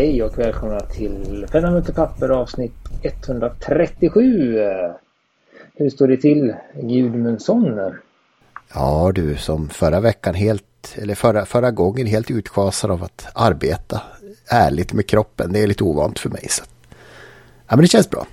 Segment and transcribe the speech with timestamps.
[0.00, 4.58] Hej och välkomna till Penna Möter Papper avsnitt 137.
[5.76, 7.80] Hur står det till Gudmundsson?
[8.74, 14.02] Ja du, som förra veckan helt, eller förra, förra gången helt utschasad av att arbeta
[14.50, 15.52] ärligt med kroppen.
[15.52, 16.46] Det är lite ovant för mig.
[16.48, 16.64] Så.
[17.68, 18.26] Ja men det känns bra.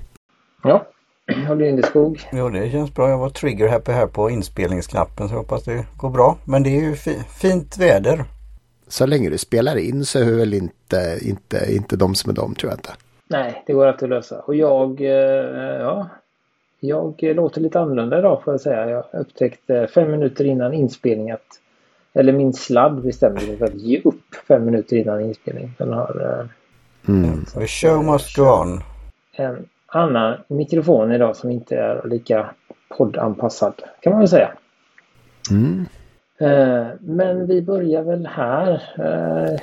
[0.64, 0.88] Ja,
[1.48, 2.28] Håller Lindeskog?
[2.32, 3.10] Jo det känns bra.
[3.10, 6.38] Jag var trigger happy här på inspelningsknappen så jag hoppas det går bra.
[6.46, 8.26] Men det är ju fi fint väder.
[8.88, 12.36] Så länge du spelar in så är det väl inte, inte, inte de som är
[12.36, 12.94] de tror jag inte.
[13.28, 14.40] Nej, det går alltid att lösa.
[14.40, 16.10] Och jag, eh, ja,
[16.80, 18.90] jag låter lite annorlunda idag får jag säga.
[18.90, 21.60] Jag upptäckte fem minuter innan inspelning att,
[22.14, 25.74] eller min sladd bestämde sig för att ge upp fem minuter innan inspelning.
[25.78, 26.40] Den har...
[27.06, 27.46] Eh, mm.
[27.46, 28.84] The show must go on.
[29.32, 32.50] En annan mikrofon idag som inte är lika
[32.98, 34.52] poddanpassad kan man väl säga.
[35.52, 35.86] Mm.
[36.40, 38.72] Eh, men vi börjar väl här.
[38.98, 39.60] Eh,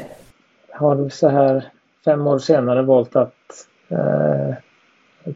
[0.70, 1.64] har så här
[2.04, 4.54] fem år senare valt att eh,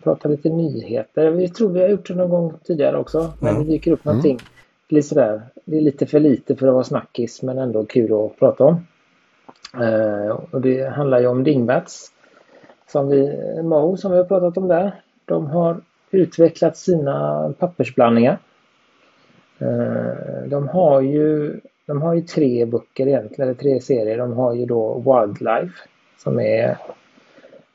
[0.03, 1.30] prata lite nyheter.
[1.30, 3.33] Vi tror vi har gjort det någon gång tidigare också.
[3.41, 3.64] Men mm.
[3.64, 4.33] det dyker upp någonting.
[4.33, 4.45] Mm.
[4.89, 5.42] Lite sådär.
[5.64, 8.86] Det är lite för lite för att vara snackis men ändå kul att prata om.
[10.50, 12.12] och det handlar ju om Dingbats
[12.86, 15.02] som vi, Mo som vi har pratat om där.
[15.25, 15.80] De har
[16.11, 18.39] utvecklat sina pappersblandningar.
[19.59, 24.19] Eh, de har ju de har ju tre böcker egentligen, eller tre serier.
[24.19, 26.69] De har ju då Wildlife som är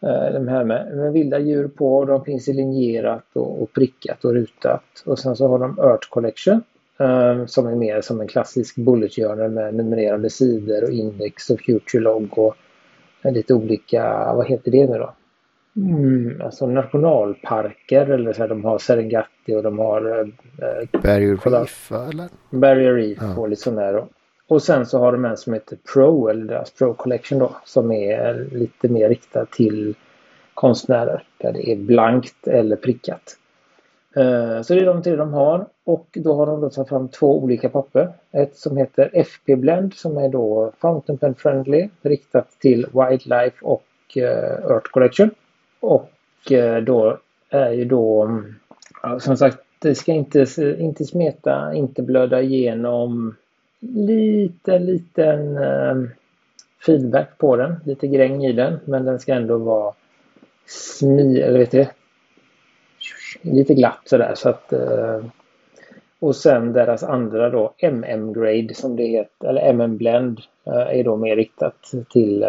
[0.02, 2.06] eh, de här med, med vilda djur på.
[2.06, 5.04] De finns i linjerat och, och, prickat och rutat.
[5.06, 6.64] Och sen så har de Earth Collection
[7.00, 11.59] eh, som är mer som en klassisk bullet journal med numrerade sidor och index och
[11.61, 12.56] future log och
[13.23, 15.14] lite olika, vad heter det nu då?
[15.76, 21.92] Mm, alltså nationalparker eller så här, de har Serengeti och de har eh, Barrier Reef
[21.92, 22.30] eller?
[22.50, 23.38] Barrier Reef ja.
[23.38, 24.06] och lite sån där.
[24.48, 27.92] Och sen så har de en som heter Pro eller deras Pro Collection då som
[27.92, 29.95] är lite mer riktad till
[30.54, 33.38] konstnärer där det är blankt eller prickat.
[34.16, 37.08] Eh, så det är de tre de har och då har de då tagit fram
[37.08, 38.14] två olika papper.
[38.32, 43.83] Ett som heter FP Blend som är då Fountain Pen Friendly riktat till Wildlife och
[44.16, 45.30] eh, Earth Collection.
[45.83, 47.17] Och eh, då
[47.49, 48.30] är ju då
[49.20, 50.45] som sagt det ska inte,
[50.80, 53.36] inte smeta, inte blöda igenom.
[53.80, 55.60] Liten, liten
[56.86, 58.80] feedback på den, lite gräng i den.
[58.86, 59.94] Men den ska ändå vara
[60.66, 61.88] smi, eller vet du
[63.42, 64.33] Lite glatt sådär.
[64.36, 65.26] Så att eh,
[66.20, 71.15] och sen deras andra då MM grade som det heter, eller MM blend är då
[71.15, 72.45] mer riktat till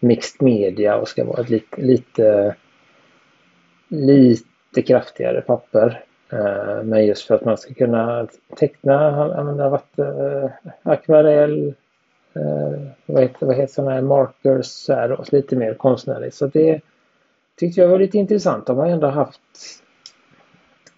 [0.00, 2.54] mixed media och ska vara ett lite, lite,
[3.88, 6.04] lite kraftigare papper.
[6.32, 8.26] Eh, men just för att man ska kunna
[8.56, 10.50] teckna, använda vatten, eh,
[10.82, 11.74] akvarell,
[12.34, 16.34] eh, vad heter, vad heter sådana här markers så här och lite mer konstnärligt.
[16.34, 16.80] Så det
[17.56, 18.66] tyckte jag var lite intressant.
[18.66, 19.40] De har ändå haft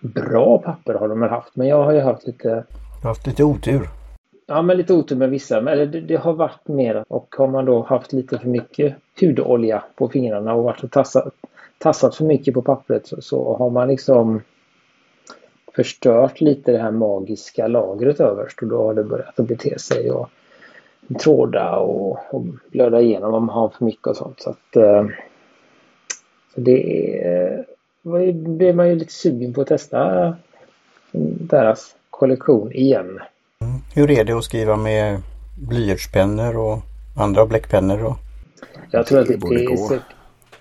[0.00, 2.48] bra papper har de haft men jag har ju haft lite...
[2.48, 3.99] Du har haft lite otur.
[4.50, 5.60] Ja, men lite otur med vissa.
[5.60, 9.84] Men det, det, har varit mer och har man då haft lite för mycket hudolja
[9.94, 11.34] på fingrarna och varit och tassat,
[11.78, 14.42] tassat för mycket på pappret så, så, har man liksom
[15.74, 20.10] förstört lite det här magiska lagret överst och då har det börjat att bete sig
[20.10, 20.30] och
[21.20, 24.40] tråda och, och blöda igenom om man har för mycket och sånt.
[24.40, 25.06] Så att eh,
[26.54, 27.58] så det är,
[28.02, 30.36] eh, blir man ju lite sugen på att testa
[31.50, 33.20] deras kollektion igen.
[33.94, 35.22] Hur är det att skriva med
[35.68, 36.78] blyertspennor och
[37.16, 38.04] andra bläckpennor?
[38.04, 38.16] Och...
[38.90, 40.00] Jag tror att det, det är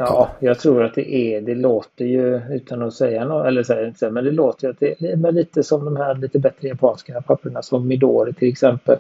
[0.01, 3.87] Ja, jag tror att det är, det låter ju utan att säga något, eller säga
[3.87, 7.21] inte men det låter ju att det är lite som de här lite bättre japanska
[7.21, 8.97] papperna som Midori till exempel.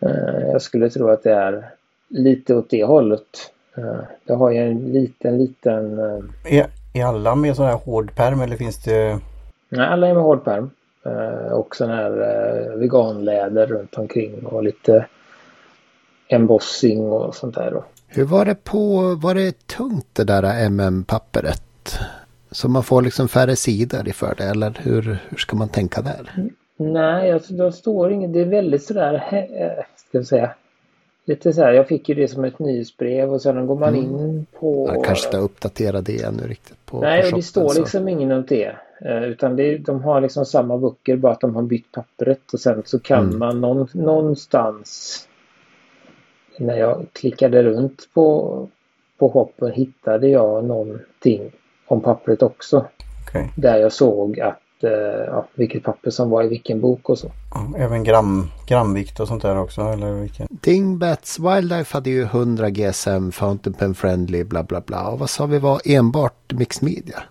[0.00, 1.70] Eh, jag skulle tro att det är
[2.08, 3.52] lite åt det hållet.
[3.76, 5.98] Eh, jag har ju en liten, liten...
[5.98, 9.18] Eh, är, är alla med sån här hård pärm eller finns det?
[9.68, 10.48] Nej, alla är med hård.
[10.48, 10.64] Eh,
[11.52, 15.06] och sån här eh, veganläder runt omkring och lite
[16.28, 17.84] embossing och sånt där då.
[18.06, 21.98] Hur var det på, var det tungt det där MM-pappret?
[22.50, 26.50] Så man får liksom färre sidor för det eller hur, hur ska man tänka där?
[26.76, 30.54] Nej, alltså, det står inget, det är väldigt sådär, eh, ska jag säga,
[31.24, 34.04] lite så här, jag fick ju det som ett nyhetsbrev och sen går man mm.
[34.04, 34.86] in på...
[34.86, 38.44] Man kanske inte uppdatera det ännu riktigt på Nej, och det står liksom ingen om
[38.48, 38.76] det.
[39.04, 42.60] Eh, utan det, de har liksom samma böcker bara att de har bytt pappret och
[42.60, 43.38] sen så kan mm.
[43.38, 45.28] man någon, någonstans
[46.58, 48.68] när jag klickade runt på,
[49.18, 51.50] på hoppen hittade jag någonting
[51.86, 52.86] om pappret också.
[53.28, 53.48] Okay.
[53.56, 54.90] Där jag såg att eh,
[55.26, 57.30] ja, vilket papper som var i vilken bok och så.
[57.76, 59.80] Även gram, gramvikt och sånt där också?
[59.80, 60.48] Eller vilken?
[60.50, 65.08] Dingbats Wildlife hade ju 100 GSM, Fountain Pen Friendly, bla bla bla.
[65.08, 67.22] Och vad sa vi var enbart Mixed Media?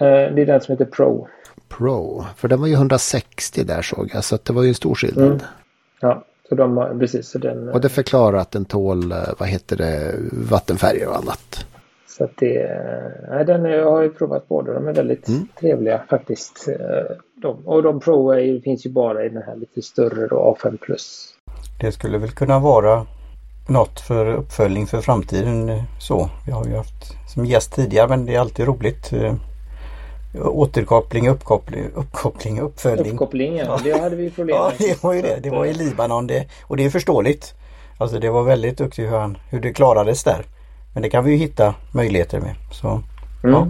[0.00, 1.28] Eh, det är den som heter Pro.
[1.68, 4.94] Pro, för den var ju 160 där såg jag, så det var ju en stor
[4.94, 5.26] skillnad.
[5.26, 5.40] Mm.
[6.00, 7.28] Ja, så de har, precis.
[7.28, 11.66] Så den, och det förklarar att den tål, vad heter det, vattenfärger och annat.
[12.20, 12.82] Så att det,
[13.30, 14.72] nej, den jag har ju provat båda.
[14.72, 15.48] De är väldigt mm.
[15.60, 16.68] trevliga faktiskt.
[16.68, 20.56] Eh, de, och de Pro är, finns ju bara i den här lite större då,
[20.62, 21.34] A5 Plus.
[21.80, 23.06] Det skulle väl kunna vara
[23.68, 26.30] något för uppföljning för framtiden eh, så.
[26.46, 29.12] Vi har ju haft som gäst tidigare men det är alltid roligt.
[30.34, 33.12] Eh, återkoppling, uppkoppling, uppkoppling, uppföljning.
[33.12, 34.56] Uppkoppling ja, det hade vi problem med.
[34.56, 35.40] ja, det var ju det.
[35.42, 37.54] Det var i Libanon det, och det är förståeligt.
[37.98, 40.44] Alltså det var väldigt duktigt hur, han, hur det klarades där.
[40.94, 42.54] Men det kan vi ju hitta möjligheter med.
[42.72, 43.02] Så, mm.
[43.42, 43.68] ja.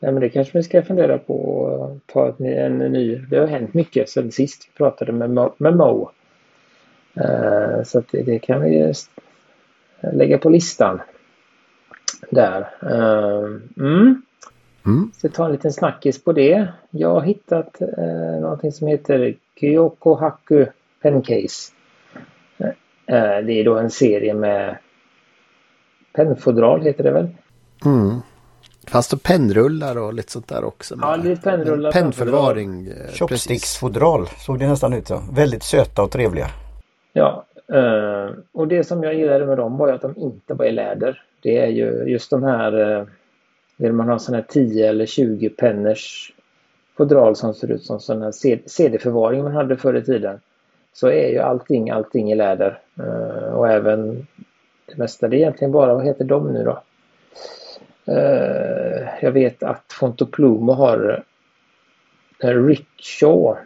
[0.00, 3.16] Nej, men det kanske vi ska fundera på att ta ett, en ny.
[3.16, 5.54] Det har hänt mycket sedan sist vi pratade med Mo.
[5.58, 6.10] Med Mo.
[7.20, 8.92] Uh, så det, det, kan vi
[10.12, 11.00] lägga på listan.
[12.30, 12.60] Där.
[12.82, 14.22] Uh, mm.
[14.86, 15.10] Mm.
[15.16, 16.68] Så ta en liten snackis på det.
[16.90, 20.66] Jag har hittat uh, någonting som heter Kyoko Haku
[21.02, 21.72] Pencase.
[22.60, 24.76] Uh, det är då en serie med
[26.12, 27.28] pennfodral heter det väl?
[27.84, 28.20] Mm.
[28.86, 30.94] Fast det pennrullar och lite sånt där också.
[31.00, 31.92] Ja, lite pennrullar.
[31.92, 32.86] Pennförvaring.
[32.86, 35.34] Eh, Chopsticksfodral såg det nästan ut som.
[35.34, 36.46] Väldigt söta och trevliga.
[37.12, 40.72] Ja, eh, och det som jag gillade med dem var att de inte var i
[40.72, 41.22] läder.
[41.42, 43.06] Det är ju just de här, eh,
[43.76, 46.32] vill man ha sådana här 10 eller 20 penners
[46.96, 48.32] fodral som ser ut som sån här
[48.68, 50.40] CD-förvaring man hade förr i tiden.
[50.92, 52.78] Så är ju allting, allting i läder.
[52.98, 54.26] Eh, och även
[54.86, 55.28] det mesta.
[55.28, 56.82] Det är egentligen bara, vad heter de nu då?
[58.08, 61.24] Uh, jag vet att Fontoplumo har
[62.42, 63.56] eh, uh, Rickshaw,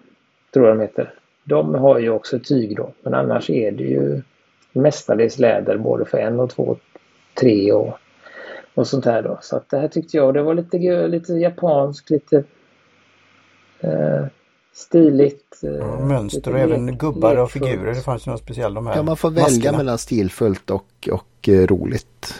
[0.52, 1.14] tror jag de heter.
[1.44, 4.22] De har ju också tyg då, men annars är det ju
[4.72, 6.76] mestadels läder både för en och två,
[7.34, 7.98] tre och,
[8.78, 9.38] och sånt här då.
[9.42, 12.36] Så att det här tyckte jag, det var lite, lite japanskt, lite
[13.84, 14.26] uh,
[14.74, 15.58] stiligt.
[15.60, 17.94] Ja, eh, mönster och även gubbar och figurer.
[17.94, 19.78] Det fanns ju något speciellt de här Ja, man får välja maskerna.
[19.78, 22.34] mellan stilfullt och, och uh, roligt.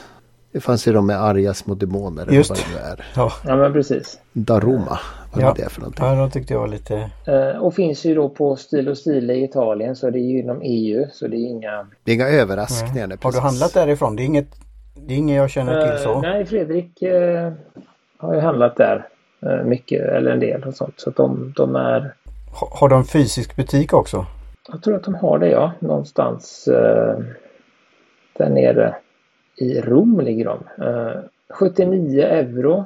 [0.52, 2.29] Det fanns ju de med arga små demoner.
[2.31, 3.06] Just vad det är.
[3.17, 3.32] Ja.
[3.46, 4.19] ja, men precis.
[4.32, 4.99] Daruma.
[5.32, 5.50] Vad ja.
[5.50, 6.05] är det för någonting?
[6.05, 7.11] Ja, de tyckte jag var lite...
[7.29, 10.38] Uh, och finns ju då på Stil och Stile i Italien så det är ju
[10.38, 11.87] inom EU så det är inga...
[12.05, 13.06] Det är inga överraskningar.
[13.06, 13.19] Nej.
[13.23, 14.17] Har du handlat därifrån?
[14.17, 14.68] Det är inget,
[15.06, 16.14] det är inget jag känner till så.
[16.14, 17.52] Uh, nej, Fredrik uh,
[18.16, 19.08] har ju handlat där
[19.64, 20.94] mycket eller en del och sånt.
[20.96, 22.14] Så de, de är
[22.50, 24.26] har de fysisk butik också?
[24.68, 27.18] Jag tror att de har det ja, någonstans eh,
[28.32, 28.96] där nere
[29.56, 30.84] i Rom ligger de.
[30.84, 32.84] Eh, 79 euro.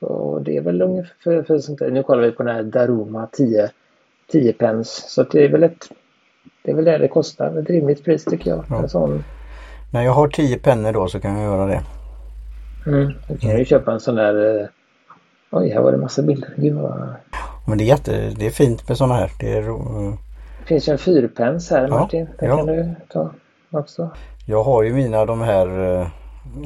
[0.00, 1.90] Så det är väl ungefär för, för sånt där.
[1.90, 3.70] Nu kollar vi på den här Daruma 10,
[4.32, 5.02] 10 pence.
[5.08, 5.88] Så det är väl ett
[6.62, 7.58] det är väl det det kostar.
[7.58, 8.64] Ett rimligt pris tycker jag.
[8.70, 8.82] Ja.
[8.82, 9.24] En sån.
[9.94, 11.82] När jag har 10 pennor då så kan jag göra det.
[12.86, 13.12] Mm.
[13.28, 14.66] Du kan ju köpa en sån där eh,
[15.50, 16.54] Oj, här var det massa bilder.
[16.56, 17.14] Gud vad...
[17.66, 19.30] Men det är jätte, det är fint med sådana här.
[19.40, 19.62] Det, är,
[20.60, 22.28] det finns ju en fyrpens här Martin.
[22.38, 22.56] Den ja.
[22.56, 23.30] kan du ta
[23.70, 24.10] också.
[24.46, 26.06] Jag har ju mina de här eh,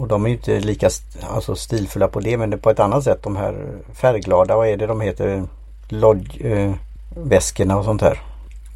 [0.01, 0.89] och de är inte lika
[1.31, 3.23] alltså, stilfulla på det men det är på ett annat sätt.
[3.23, 3.55] De här
[3.95, 5.43] färgglada, vad är det de heter?
[5.89, 6.73] Lodge, eh,
[7.17, 8.21] väskorna och sånt här.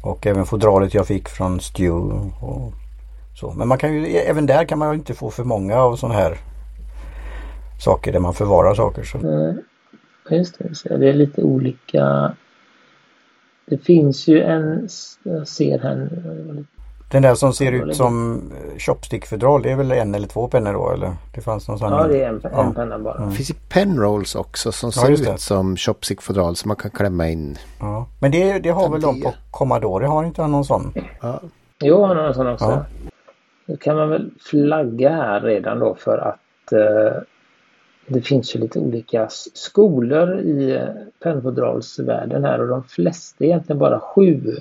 [0.03, 2.29] Och även fodralet jag fick från Stew.
[2.41, 2.73] Och
[3.33, 3.51] så.
[3.51, 6.19] Men man kan ju, även där kan man ju inte få för många av sådana
[6.19, 6.37] här
[7.79, 9.03] saker där man förvarar saker.
[9.03, 9.17] Så.
[9.17, 9.57] Mm.
[10.29, 12.33] Just det, det är lite olika.
[13.65, 14.87] Det finns ju en,
[15.23, 16.09] jag ser här
[17.11, 20.73] Den där som ser ut som eh, chopstickfodral, det är väl en eller två pennor
[20.73, 21.15] då eller?
[21.35, 22.63] Det fanns någon sån Ja, det är en, ja.
[22.63, 23.17] en penna bara.
[23.17, 23.29] Mm.
[23.29, 27.29] Det finns ju penrolls också som ser ja, ut som chopstickfodral som man kan klämma
[27.29, 27.57] in.
[27.79, 28.07] Ja.
[28.19, 30.93] Men det, det har väl de på Commodore, har inte någon sån?
[31.21, 31.41] Ja.
[31.79, 32.65] Jo, han har en sån också.
[32.65, 32.85] Ja.
[33.65, 37.21] Nu kan man väl flagga här redan då för att eh,
[38.07, 40.87] det finns ju lite olika skolor i
[41.23, 44.57] pennfodralsvärlden här och de flesta, egentligen bara sju,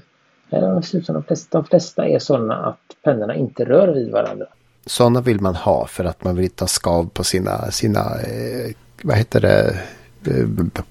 [0.51, 0.83] de
[1.23, 4.47] flesta, de flesta är sådana att pennorna inte rör vid varandra.
[4.87, 8.75] Sådana vill man ha för att man vill inte ha skav på sina, sina eh,
[9.03, 9.81] vad heter det,
[10.27, 10.83] eh,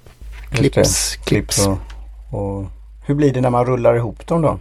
[0.51, 1.15] clips.
[1.15, 1.67] clips.
[1.67, 1.77] Och,
[2.39, 2.65] och,
[3.05, 4.59] hur blir det när man rullar ihop dem då?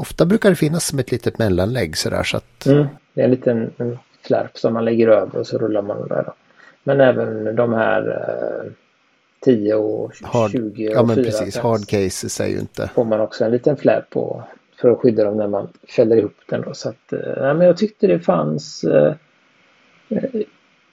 [0.00, 2.66] Ofta brukar det finnas som ett litet mellanlägg sådär så att...
[2.66, 6.08] Mm, det är en liten en flärp som man lägger över och så rullar man
[6.08, 6.22] där.
[6.26, 6.34] Då.
[6.84, 8.72] Men även de här eh,
[9.40, 12.90] 10 och 20 hard, och Ja men precis, hard cases är ju inte.
[12.94, 14.44] Får man också en liten flärp på
[14.80, 16.62] för att skydda dem när man fäller ihop den.
[16.62, 16.74] Då.
[16.74, 19.14] Så att, eh, men jag tyckte det fanns eh,
[20.08, 20.40] eh,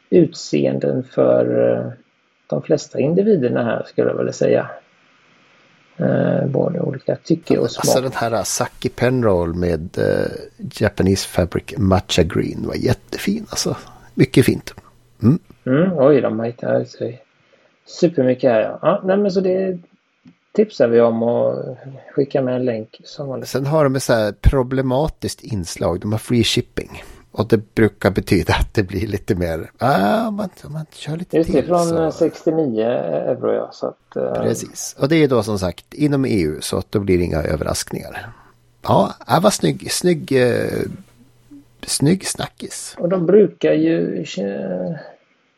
[0.10, 1.92] utseenden för eh,
[2.48, 4.70] de flesta individerna här skulle jag vilja säga.
[6.00, 7.86] Eh, både olika tycke och smak.
[7.86, 10.26] Alltså den här Saki Penroll med uh,
[10.74, 13.46] Japanese Fabric Matcha Green var jättefin.
[13.50, 13.78] Alltså
[14.14, 14.74] mycket fint.
[15.24, 15.40] Mm.
[15.66, 16.88] Mm, oj, de har hittat
[17.86, 18.62] supermycket här.
[18.62, 18.80] Ja.
[18.82, 19.80] ja, nej, men så det
[20.52, 21.78] tipsar vi om och
[22.12, 23.02] skicka med en länk.
[23.04, 26.00] Som Sen har de ett så här problematiskt inslag.
[26.00, 27.04] De har free shipping.
[27.32, 31.52] Och det brukar betyda att det blir lite mer, ah, man, man kör lite Just
[31.52, 31.68] det, till.
[31.68, 32.12] från så...
[32.12, 33.70] 69 euro ja.
[33.74, 34.34] Så att, uh...
[34.34, 37.44] Precis, och det är då som sagt inom EU så att då blir det inga
[37.44, 38.30] överraskningar.
[38.82, 40.92] Ja, det var snygg, snygg, uh,
[41.86, 42.96] snygg snackis.
[43.00, 44.26] Och de brukar ju,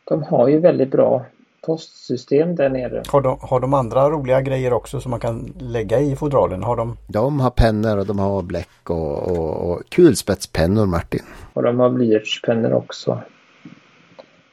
[0.04, 1.26] de har ju väldigt bra
[1.66, 3.02] postsystem där nere.
[3.08, 6.62] Har de, har de andra roliga grejer också som man kan lägga i fodralen?
[6.62, 6.96] Har de?
[7.06, 11.24] De har pennor och de har bläck och, och, och kulspetspennor Martin.
[11.52, 13.22] Och de har blyertspennor också.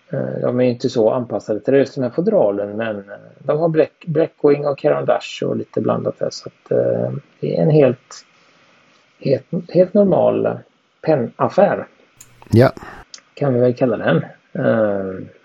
[0.09, 3.69] Eh, de är inte så anpassade till just den här fodralen men eh, de har
[3.69, 7.69] bläck, bläckwing och Caran Dash och lite blandat där så att eh, det är en
[7.69, 8.25] helt,
[9.19, 10.59] helt, helt normal
[11.01, 11.87] pennaffär.
[12.49, 12.71] Ja.
[13.33, 14.25] Kan vi väl kalla den.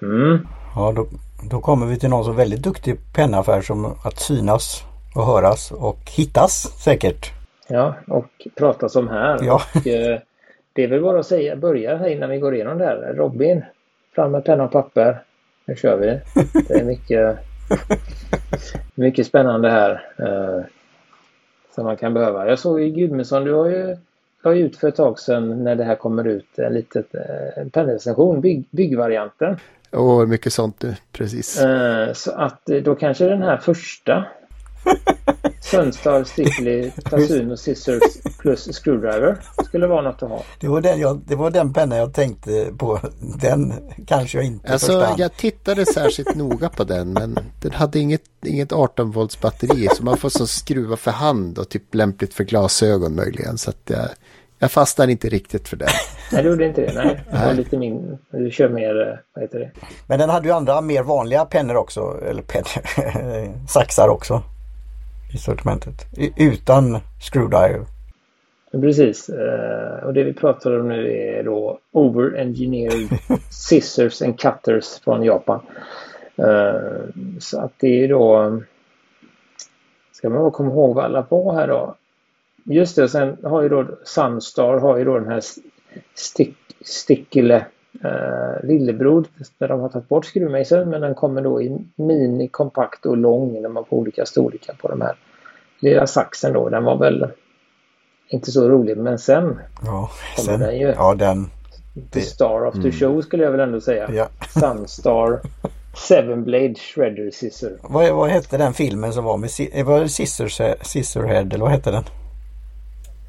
[0.02, 0.46] Mm.
[0.74, 1.06] Ja, då,
[1.50, 4.82] då kommer vi till någon som är väldigt duktig pennaffär som att synas
[5.14, 7.30] och höras och hittas säkert.
[7.68, 9.38] Ja, och pratas om här.
[9.42, 9.62] Ja.
[9.74, 10.18] Och, eh,
[10.72, 13.14] det är väl bara att säga, börja här innan vi går igenom det här.
[13.16, 13.64] Robin,
[14.14, 15.22] fram med penna och papper.
[15.64, 16.20] Nu kör vi.
[16.68, 17.38] Det är mycket,
[18.94, 20.02] mycket spännande här.
[20.18, 20.64] Eh,
[21.74, 22.48] som man kan behöva.
[22.48, 23.96] Jag såg ju Gudmundsson, du har ju
[24.44, 28.40] la ut för ett tag sedan när det här kommer ut en liten eh, pennrecension,
[28.40, 29.56] bygg, byggvarianten.
[29.92, 31.60] Och mycket sånt nu, precis.
[31.60, 34.24] Eh, så att eh, då kanske den här första
[35.60, 38.02] Sunstar, Stickley, Tasun och Scissors
[38.38, 40.42] plus Screwdriver skulle vara något att ha.
[40.60, 43.00] Det var den, jag, det var den penna jag tänkte på.
[43.40, 43.74] Den
[44.06, 45.20] kanske jag inte Alltså förstår.
[45.20, 50.04] jag tittade särskilt noga på den men den hade inget, inget 18 volts batteri så
[50.04, 53.58] man får så skruva för hand och typ lämpligt för glasögon möjligen.
[53.58, 54.08] Så att jag,
[54.62, 55.88] jag fastnar inte riktigt för den.
[56.32, 56.92] Nej, du gjorde inte det.
[56.94, 58.18] Nej, det var lite min...
[58.30, 59.70] Du kör mer, eh, vad heter det?
[60.06, 64.42] Men den hade ju andra mer vanliga pennor också, eller pennor, saxar också
[65.34, 66.06] i sortimentet.
[66.36, 67.86] Utan screwdriver.
[68.72, 69.28] Precis.
[69.28, 73.18] Eh, och det vi pratar om nu är då over-engineered
[73.50, 75.60] scissors and cutters från Japan.
[76.36, 77.08] Eh,
[77.40, 78.60] så att det är då...
[80.12, 81.94] Ska man komma ihåg vad alla var här då?
[82.64, 85.42] Just det, sen har ju då Sunstar har ju då den här
[86.14, 87.66] stick, Stickile
[88.04, 89.24] eh, lillebror
[89.58, 93.62] där de har tagit bort skruvmejseln men den kommer då i mini, kompakt och lång
[93.62, 95.14] när man får olika storlekar på de här.
[95.80, 97.26] Lilla saxen då, den var väl
[98.28, 100.86] inte så rolig men sen ja, kommer den ju.
[100.86, 101.50] Ja, den.
[102.10, 102.92] The Star of the mm.
[102.92, 104.10] Show skulle jag väl ändå säga.
[104.12, 104.28] Ja.
[104.60, 105.40] Sunstar
[105.96, 107.78] Seven Blade Shredder Scissor.
[107.82, 109.50] Vad, vad hette den filmen som var med
[109.86, 112.04] var det Scissors, Scissorhead eller vad hette den?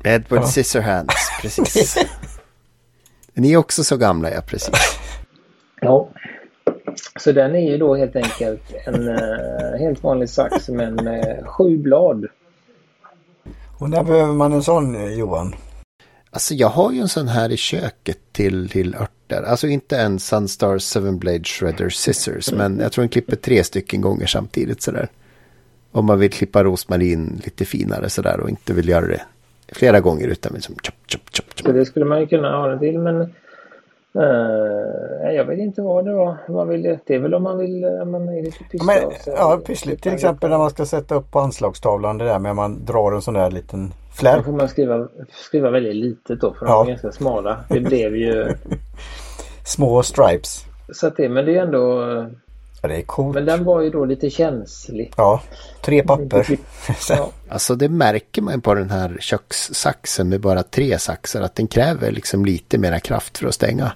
[0.04, 0.48] Edward ja.
[0.48, 1.98] Scissorhands, precis.
[3.34, 5.00] Ni är också så gamla, ja precis.
[5.82, 6.10] Ja.
[7.20, 11.78] Så den är ju då helt enkelt en uh, helt vanlig sax men med sju
[11.78, 12.26] blad.
[13.78, 15.56] Och när behöver man en sån eh, Johan?
[16.32, 19.44] Alltså jag har ju en sån här i köket till, till örter.
[19.44, 22.52] Alltså inte en Sunstar Seven Blade Shredder Scissors.
[22.52, 22.58] Mm.
[22.58, 25.10] Men jag tror den klipper tre stycken gånger samtidigt sådär.
[25.92, 29.22] Om man vill klippa rosmarin lite finare sådär och inte vill göra det
[29.72, 31.66] flera gånger utan liksom chop, chop, chop, chop.
[31.66, 33.28] Så det skulle man ju kunna ha det till men uh,
[35.34, 37.00] jag vet inte vad det var man vill.
[37.06, 39.04] Det är väl om man vill om man är lite pysslig.
[39.26, 42.50] Ja, ja pyssligt till exempel när man ska sätta upp på anslagstavlan det där med
[42.50, 44.38] att man drar en sån där liten flärp.
[44.38, 46.72] Då får man skriva, skriva väldigt litet då för ja.
[46.72, 47.60] de är ganska smala.
[47.70, 48.54] Det blev ju
[49.66, 50.66] små stripes.
[50.94, 52.04] Så att det, men det är ändå
[52.88, 53.36] det är coolt.
[53.36, 55.14] Men den var ju då lite känslig.
[55.18, 55.42] Ja,
[55.82, 56.48] tre papper.
[57.10, 57.30] ja.
[57.50, 62.12] Alltså det märker man på den här kökssaxen med bara tre saxar att den kräver
[62.12, 63.92] liksom lite mera kraft för att stänga.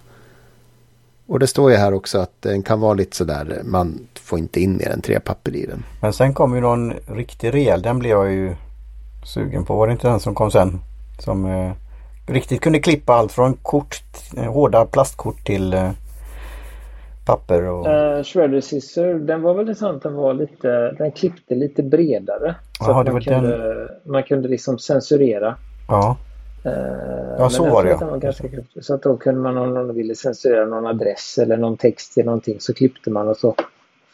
[1.27, 4.61] Och det står ju här också att den kan vara lite sådär, man får inte
[4.61, 5.83] in mer än tre papper i den.
[6.01, 8.55] Men sen kom ju någon riktigt rejäl, den blev jag ju
[9.25, 9.75] sugen på.
[9.75, 10.79] Var det inte den som kom sen?
[11.19, 11.71] Som eh,
[12.25, 14.01] riktigt kunde klippa allt från kort,
[14.37, 15.91] hårda plastkort till eh,
[17.27, 17.87] papper och...
[17.87, 22.55] Uh, Shredder Scissor, den var väl sant den var lite, den klippte lite bredare.
[22.77, 24.11] Så Aha, att man, kunde, den...
[24.11, 25.55] man kunde liksom censurera.
[25.87, 26.17] Ja.
[26.65, 26.71] Uh,
[27.37, 27.97] ja, så var det ja.
[27.97, 28.83] Var ganska kraftig.
[28.85, 32.25] Så att då kunde man om någon ville censurera någon adress eller någon text till
[32.25, 33.55] någonting så klippte man och så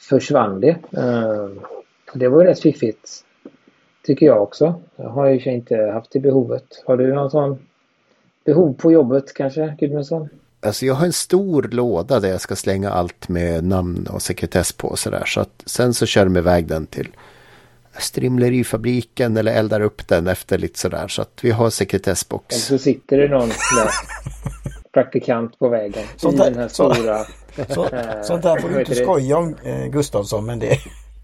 [0.10, 0.76] försvann det.
[0.98, 1.50] Uh,
[2.14, 3.10] det var ju rätt fiffigt.
[4.06, 4.74] Tycker jag också.
[4.96, 6.84] Jag har ju inte haft det behovet.
[6.86, 7.60] Har du någon sån
[8.46, 10.30] behov på jobbet kanske, Gudmundsson?
[10.66, 14.72] Alltså jag har en stor låda där jag ska slänga allt med namn och sekretess
[14.74, 15.24] på och sådär.
[15.26, 17.08] Så att sen så kör de iväg den till
[17.98, 21.08] strimlerifabriken eller eldar upp den efter lite sådär.
[21.08, 22.56] Så att vi har sekretessbox.
[22.56, 23.50] Och så sitter det någon
[24.94, 26.04] praktikant på vägen.
[26.18, 27.26] Sånt I där- den här så- stora...
[27.70, 30.78] Så, eh, sånt där får vad du inte skoja om eh, Gustafsson men det,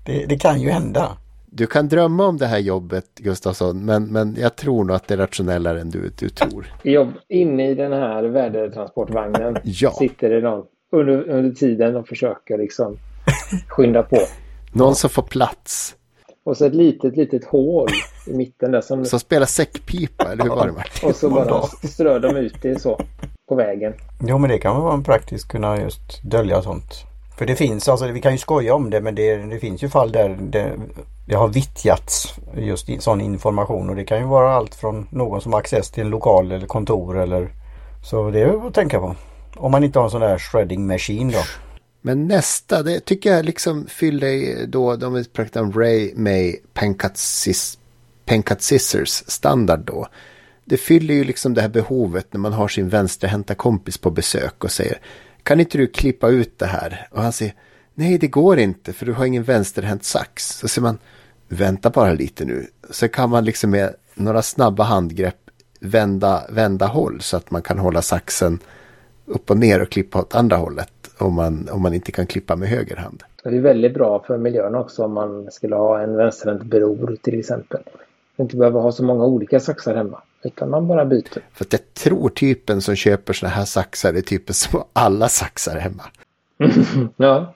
[0.06, 1.18] det, det kan ju hända.
[1.52, 3.86] Du kan drömma om det här jobbet Gustafsson.
[3.86, 6.74] Men, men jag tror nog att det är rationellare än du, du tror.
[6.84, 9.92] Jobb, inne i den här vädertransportvagnen Ja.
[9.92, 12.98] sitter det någon under, under tiden och försöker liksom
[13.68, 14.18] skynda på.
[14.74, 15.96] Någon som får plats.
[16.44, 17.90] Och så ett litet, litet hål
[18.28, 19.06] i mitten där som...
[19.06, 21.10] Som spelar säckpipa, eller hur var det Martin?
[21.10, 23.02] Och så bara strör de ut det så
[23.50, 23.94] på vägen.
[24.28, 26.94] Jo men det kan väl vara en praktiskt kunna just dölja sånt.
[27.40, 29.90] För det finns alltså, vi kan ju skoja om det men det, det finns ju
[29.90, 30.72] fall där det,
[31.28, 35.42] det har vittjats just i, sån information och det kan ju vara allt från någon
[35.42, 37.50] som har access till en lokal eller kontor eller
[38.04, 39.16] så det är att tänka på.
[39.56, 41.40] Om man inte har en sån där shredding machine då.
[42.02, 46.56] Men nästa, det tycker jag liksom fyller i då, de vi pratar om Ray May
[46.74, 47.78] Pencat Sis-
[48.60, 50.08] Scissors standard då.
[50.66, 54.64] Det fyller ju liksom det här behovet när man har sin vänsterhänta kompis på besök
[54.64, 54.98] och säger
[55.44, 57.08] kan inte du klippa ut det här?
[57.12, 57.54] Och han säger
[57.94, 60.48] nej det går inte för du har ingen vänsterhänt sax.
[60.48, 60.98] Så säger man
[61.48, 62.66] vänta bara lite nu.
[62.90, 65.36] Så kan man liksom med några snabba handgrepp
[65.80, 68.60] vända, vända håll så att man kan hålla saxen
[69.26, 72.56] upp och ner och klippa åt andra hållet om man, om man inte kan klippa
[72.56, 73.24] med höger hand.
[73.44, 77.40] Det är väldigt bra för miljön också om man skulle ha en vänsterhänt bror till
[77.40, 77.82] exempel.
[78.38, 80.22] Inte behöva ha så många olika saxar hemma.
[80.44, 81.42] Utan man bara byter.
[81.54, 85.30] För att jag tror typen som köper såna här saxar är typen som har alla
[85.30, 86.04] saxar hemma.
[87.18, 87.54] Ja,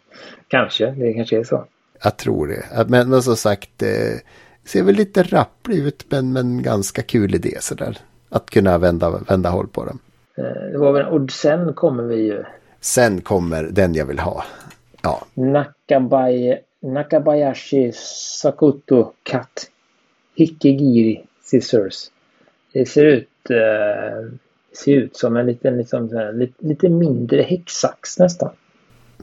[0.48, 0.92] kanske.
[0.92, 1.66] Det kanske är så.
[2.04, 2.86] Jag tror det.
[2.90, 4.22] Men, men som sagt, det
[4.66, 7.98] ser väl lite rapplig ut men, men ganska kul idé sådär.
[8.30, 10.00] Att kunna vända, vända håll på dem.
[10.38, 12.44] Eh, Det var väl, och sen kommer vi ju
[12.82, 14.44] Sen kommer den jag vill ha.
[15.02, 17.92] Ja, Nakabai, Nakabayashi
[18.42, 19.70] Sakuto Cut
[20.36, 21.94] Hikigiri Scissors.
[22.74, 24.38] Det ser ut, eh,
[24.84, 28.50] ser ut som en liten, liksom, här, lite, lite mindre häcksax nästan.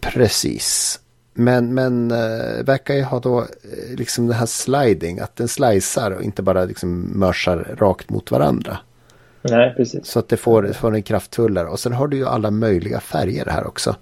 [0.01, 1.01] precis.
[1.35, 6.11] Men, men äh, verkar ju ha då eh, liksom den här sliding, att den slicear
[6.11, 8.79] och inte bara liksom mörsar rakt mot varandra.
[9.43, 10.07] Nej, precis.
[10.07, 11.69] Så att det får, får en kraftfullare.
[11.69, 13.97] Och sen har du ju alla möjliga färger här också.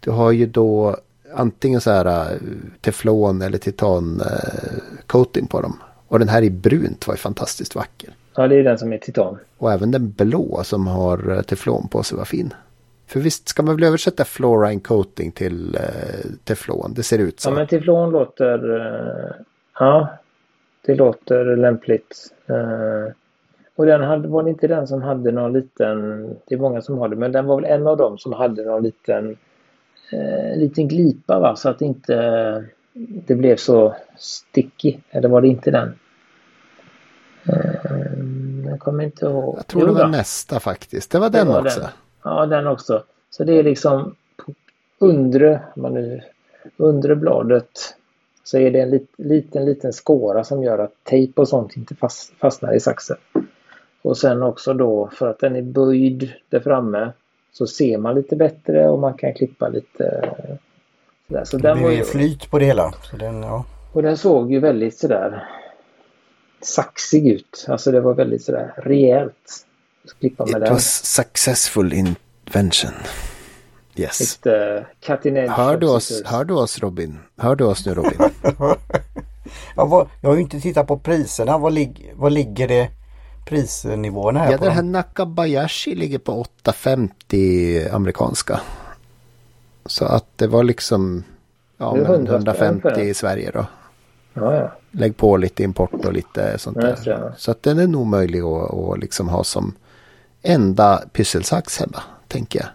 [0.00, 0.96] Du har ju då
[1.34, 2.38] antingen så här äh,
[2.80, 5.78] teflon eller titan äh, coating på dem.
[6.08, 8.14] Och den här i brunt var ju fantastiskt vacker.
[8.36, 9.38] Ja, det är den som är titan.
[9.58, 12.54] Och även den blå som har äh, teflon på sig var fin.
[13.06, 16.92] För visst ska man väl översätta fluorine coating till äh, teflon.
[16.96, 17.50] Det ser ut så.
[17.50, 18.80] Ja, men teflon låter...
[18.80, 19.30] eh,
[19.78, 20.08] ja,
[20.86, 22.34] det låter lämpligt.
[22.46, 23.12] Eh,
[23.76, 26.28] och den hade, var det inte den som hade någon liten...
[26.46, 28.64] Det är många som har det, men den var väl en av dem som hade
[28.64, 29.36] någon liten...
[30.12, 32.64] Eh, liten glipa va, så att inte
[33.26, 34.96] det blev så sticky.
[35.10, 35.94] Eller var det inte den?
[38.74, 39.54] Eh, jag kommer inte ihåg.
[39.58, 40.08] Jag tror Jo det var då.
[40.10, 41.10] nästa faktiskt.
[41.10, 41.80] Det var den var också.
[41.80, 41.88] den.
[42.24, 43.02] Ja, den också.
[43.30, 44.52] Så det är liksom på
[44.98, 46.22] undre, man nu,
[46.76, 47.94] undre bladet
[48.44, 51.94] så är det en lit, liten, liten skåra som gör att tejp och sånt inte
[51.94, 53.16] fast, fastnar i saxen.
[54.02, 57.12] Och sen också då för att den är böjd där framme
[57.52, 60.30] så ser man lite bättre och man kan klippa lite
[61.28, 61.44] sådär.
[61.44, 62.92] Så Det den var blir ju flyt på det hela.
[63.10, 63.64] Så den, ja.
[63.92, 65.44] och den såg ju väldigt sådär
[66.64, 67.64] saxig ut.
[67.68, 69.66] Alltså det var väldigt sådär rejält.
[70.20, 70.72] Klippa med It den.
[70.72, 72.92] was successful invention.
[73.96, 74.20] Yes.
[74.20, 75.50] Ett uh, cutting edge.
[75.50, 77.18] Hör du, oss, hör du oss Robin?
[77.36, 78.18] Hör du oss nu Robin?
[79.76, 81.58] Ja, vad, jag har ju inte tittat på priserna.
[81.58, 82.90] Vad, lig, vad ligger det
[83.46, 84.64] prisnivåerna här ja, på?
[84.64, 84.82] den här?
[84.82, 88.60] Nakabayashi ligger på 850 amerikanska.
[89.86, 91.24] Så att det var liksom
[91.78, 93.08] ja, Det är men 100 spänn 150 för den.
[93.08, 93.66] i Sverige då.
[94.34, 94.72] Ja, ja.
[94.90, 96.98] Lägg på lite import och lite sånt där.
[97.04, 97.32] ja.
[97.36, 99.74] Så att den är nog möjlig att, att liksom ha som
[100.42, 102.68] enda pysselsax hemma, tänker jag.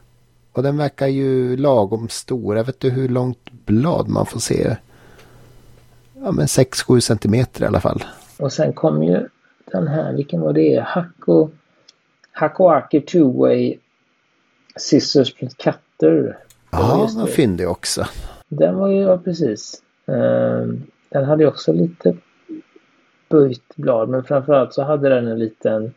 [0.52, 2.58] Och den verkar ju lagom stor.
[2.58, 4.76] Jag vet inte hur långt blad man får se.
[6.14, 8.04] Ja men 6-7 centimeter i alla fall.
[8.40, 9.28] Och sen kom ju
[9.72, 10.84] den här, vilken var det?
[10.88, 11.50] Hako,
[12.32, 13.78] Hakoaki Two-Way
[14.76, 16.38] Scissors plus Cutter.
[16.72, 17.32] Ja, det.
[17.32, 18.06] fyndig också.
[18.48, 19.82] Den var ju, ja precis.
[20.08, 22.16] Ehm, den hade ju också lite
[23.30, 25.94] böjt blad men framförallt så hade den en liten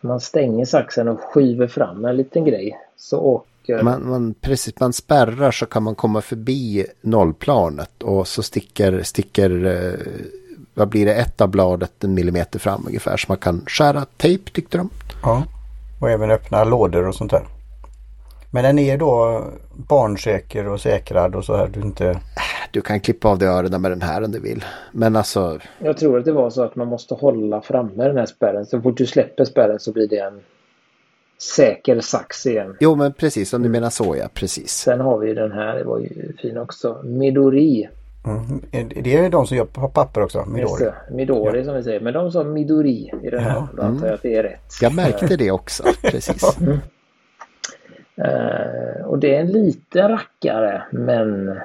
[0.00, 2.78] man stänger saxen och skiver fram en liten grej.
[2.96, 3.82] Så åker...
[3.82, 9.64] Man, man, precis, man spärrar så kan man komma förbi nollplanet och så sticker, sticker
[9.66, 10.00] eh,
[10.74, 13.16] vad blir det, ett av bladet en millimeter fram ungefär.
[13.16, 14.90] Så man kan skära tejp tyckte de.
[15.22, 15.44] Ja.
[16.00, 17.46] Och även öppna lådor och sånt där.
[18.50, 19.44] Men den är då
[19.88, 21.68] barnsäker och säkrad och så här.
[21.68, 22.20] Du inte...
[22.70, 24.64] du kan klippa av dig öronen med den här om du vill.
[24.92, 25.58] Men alltså.
[25.78, 28.66] Jag tror att det var så att man måste hålla framme den här spärren.
[28.66, 30.40] Så fort du släpper spärren så blir det en
[31.38, 32.76] säker sax igen.
[32.80, 34.70] Jo men precis, om du menar så ja, precis.
[34.70, 37.02] Sen har vi den här, det var ju fin också.
[37.04, 37.88] Midori.
[38.26, 38.90] Mm.
[39.02, 40.84] Det är de som gör papper också, Midori.
[40.84, 41.64] Det, Midori ja.
[41.64, 42.00] som vi säger.
[42.00, 43.54] Men de sa Midori i den här.
[43.54, 43.68] Ja.
[43.76, 44.72] Då antar jag att det är rätt.
[44.82, 46.58] Jag märkte det också, precis.
[46.60, 46.78] Mm.
[48.18, 51.58] Uh, och det är en liten rackare men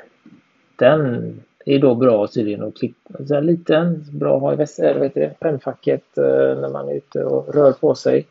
[0.84, 3.26] den är då bra tydligen att klippa.
[3.28, 6.24] Så en liten, bra att ha i väst, vet det, pennfacket uh,
[6.62, 8.28] när man är ute och rör på sig.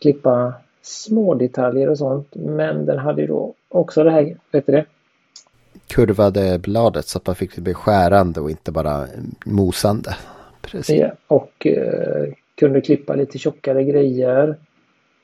[0.00, 2.28] Klippa små detaljer och sånt.
[2.34, 4.84] Men den hade ju då också det här, vet du det?
[5.86, 9.06] Kurvade bladet så att man fick det bli skärande och inte bara
[9.44, 10.16] mosande.
[10.62, 11.00] Precis.
[11.00, 14.56] Ja, och uh, kunde klippa lite tjockare grejer.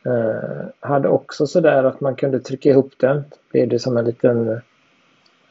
[0.07, 3.25] Uh, hade också sådär att man kunde trycka ihop den.
[3.53, 4.61] Blev det som en liten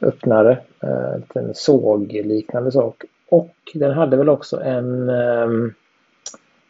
[0.02, 0.60] öppnare.
[0.84, 3.04] Uh, en sågliknande sak.
[3.30, 5.74] Och den hade väl också en um,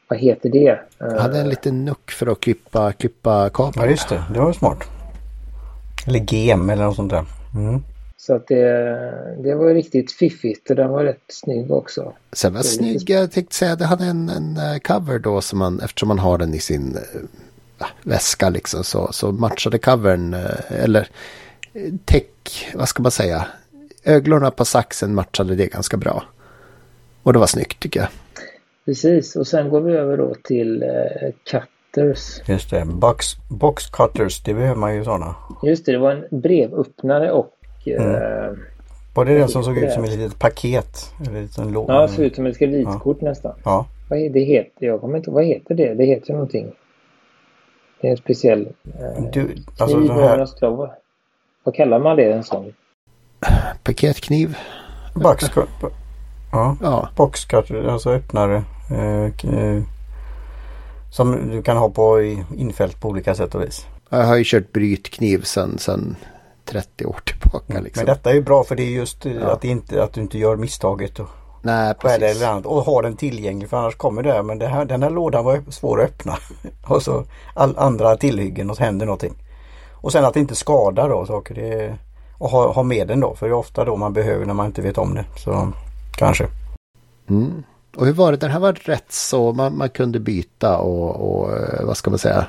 [0.08, 0.80] vad heter det?
[0.98, 3.86] Jag hade en liten nuck för att klippa, klippa kablar.
[3.86, 4.84] Ja just det, det var smart.
[6.08, 7.26] Eller gem eller något sånt där.
[7.56, 7.84] Mm.
[8.18, 8.64] Så att det,
[9.44, 12.14] det var riktigt fiffigt och den var rätt snygg också.
[12.34, 15.80] Sen var snygg, jag tänkte säga det hade en, en eh, cover då som man,
[15.80, 16.98] eftersom man har den i sin
[17.80, 21.08] äh, väska liksom så, så matchade covern äh, eller
[22.76, 23.48] vad ska man säga,
[24.06, 26.24] öglorna på saxen matchade det ganska bra.
[27.24, 28.10] Och det var snyggt tycker jag.
[28.86, 30.90] Precis och sen går vi över då till eh,
[31.44, 32.42] cutters.
[32.46, 35.36] Just det, box, box cutters, det behöver man ju sådana.
[35.64, 37.54] Just det, det var en brevöppnare och
[37.86, 38.16] mm.
[38.16, 38.58] eh,
[39.16, 41.14] var det den som såg ut som ett litet paket?
[41.28, 41.94] Eller liten låda?
[41.94, 43.28] Ja, såg ut som ett kreditkort ja.
[43.28, 43.56] nästan.
[43.66, 43.86] Ja.
[44.10, 45.94] Vad är det heter, jag kommer inte vad heter det?
[45.94, 46.72] Det heter någonting.
[48.02, 48.68] Det är en speciell
[49.00, 50.48] eh, du, alltså kniv här...
[51.70, 52.74] Vad kallar man det en sån?
[53.84, 54.58] Paketkniv.
[55.16, 55.70] Boxcut.
[56.52, 57.10] Ja, ja.
[57.16, 58.64] boxcutter, alltså öppnare.
[58.92, 59.84] Eh, eh,
[61.12, 62.22] som du kan ha på
[62.58, 63.86] infält på olika sätt och vis.
[64.10, 66.16] Jag har ju kört brytkniv sedan, sedan
[66.66, 67.74] 30 år tillbaka.
[67.74, 67.84] Mm.
[67.84, 68.06] Liksom.
[68.06, 69.54] Men detta är ju bra för det är just eh, ja.
[69.54, 71.20] att, inte, att du inte gör misstaget.
[71.20, 71.30] Och
[71.62, 72.24] Nej, precis.
[72.24, 74.44] Eller annat, och ha den tillgänglig för annars kommer det här.
[74.44, 76.38] Men det här, den här lådan var svår att öppna.
[76.88, 79.34] och så all, andra tillhyggen och så händer någonting.
[80.02, 81.56] Och sen att det inte skadar då saker.
[81.56, 81.98] Det,
[82.38, 84.66] och ha, ha med den då för det är ofta då man behöver när man
[84.66, 85.26] inte vet om det.
[85.38, 85.72] Så
[86.18, 86.48] kanske.
[87.30, 87.64] Mm.
[87.96, 88.38] Och hur var det?
[88.38, 92.20] Den här var rätt så man, man kunde byta och, och eh, vad ska man
[92.20, 92.46] säga?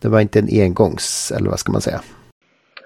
[0.00, 2.00] Det var inte en engångs eller vad ska man säga?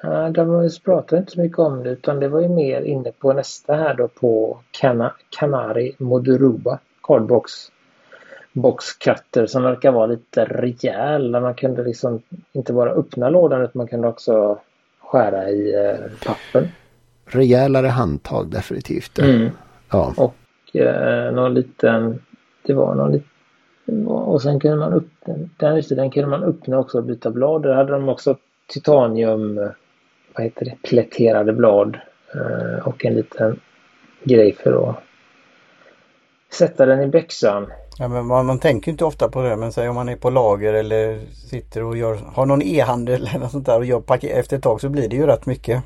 [0.03, 3.33] Ja, de pratade inte så mycket om det utan det var ju mer inne på
[3.33, 7.53] nästa här då på Kana, Kanari Moduruba Cardbox
[8.53, 13.63] Box Cutter som verkar vara lite rejäl där man kunde liksom inte bara öppna lådan
[13.63, 14.59] utan man kunde också
[15.01, 16.69] skära i eh, pappen.
[17.25, 19.19] Rejälare handtag definitivt.
[19.19, 19.51] Mm.
[19.91, 20.15] Ja.
[20.17, 22.23] Och eh, någon liten,
[22.63, 23.33] det var någon liten
[24.07, 27.63] och sen kunde man öppna, den, den kunde man öppna också och byta blad.
[27.63, 28.37] Där hade de också
[28.67, 29.57] titanium,
[30.35, 31.99] vad heter det, pläterade blad
[32.35, 33.61] eh, och en liten
[34.23, 34.97] grej för att
[36.53, 37.67] sätta den i byxan.
[38.03, 40.31] Ja, men man, man tänker inte ofta på det men säg om man är på
[40.31, 44.39] lager eller sitter och gör, har någon e-handel eller något sånt där och gör paket
[44.39, 45.83] efter ett tag så blir det ju rätt mycket.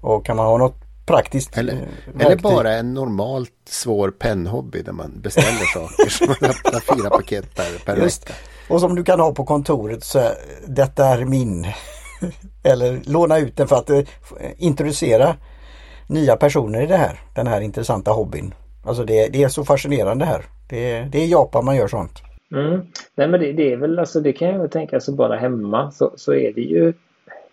[0.00, 0.76] Och kan man ha något
[1.06, 1.88] praktiskt eller,
[2.20, 7.54] eller bara en normalt svår pennhobby där man beställer saker som man öppnar fyra paket
[7.54, 8.32] per, per vecka.
[8.68, 10.30] Och som du kan ha på kontoret så
[10.66, 11.66] detta är min.
[12.62, 14.00] eller låna ut den för att uh,
[14.56, 15.36] introducera
[16.06, 17.20] nya personer i det här.
[17.34, 18.54] Den här intressanta hobbyn.
[18.88, 20.44] Alltså det, det är så fascinerande här.
[20.68, 22.22] Det, det är i Japan man gör sånt.
[22.52, 22.80] Mm.
[23.14, 25.90] Nej men det, det, är väl alltså det kan jag väl tänka så bara hemma
[25.90, 26.92] så, så är det ju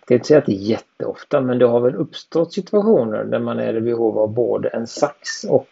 [0.08, 3.38] det är inte så att det är jätteofta men det har väl uppstått situationer där
[3.38, 5.68] man är i behov av både en sax och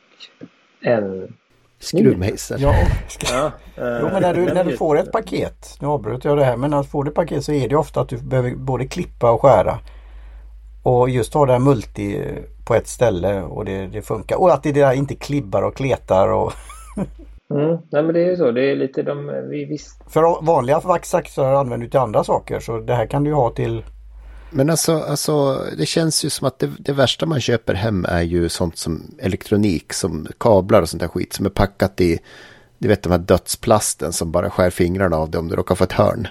[0.81, 1.35] en
[1.79, 2.62] skruvmejsel.
[2.62, 2.74] Ja,
[3.33, 3.46] ja,
[3.77, 6.57] äh, jo, men när du, när du får ett paket, nu avbryter jag det här,
[6.57, 9.31] men när du får ett paket så är det ofta att du behöver både klippa
[9.31, 9.79] och skära.
[10.85, 12.23] Och just ha det här multi
[12.64, 14.37] på ett ställe och det, det funkar.
[14.37, 16.53] Och att det där inte klibbar och kletar och
[17.51, 18.51] Mm, nej men det är ju så.
[18.51, 19.47] Det är lite de...
[19.51, 20.12] Vi visst...
[20.12, 23.85] För vanliga vaxsaxar använder du till andra saker så det här kan du ha till
[24.57, 28.23] men alltså, alltså, det känns ju som att det, det, värsta man köper hem är
[28.23, 32.18] ju sånt som elektronik, som kablar och sånt där skit som är packat i,
[32.79, 35.85] du vet de här dödsplasten som bara skär fingrarna av dig om du råkar få
[35.85, 36.29] ett hörn.